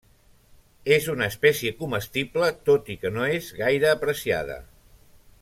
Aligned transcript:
És 0.95 1.09
una 1.13 1.27
espècie 1.33 1.73
comestible 1.83 2.49
tot 2.71 2.91
i 2.95 2.97
que 3.05 3.13
no 3.19 3.29
és 3.35 3.51
gaire 3.61 3.93
apreciada. 3.99 4.59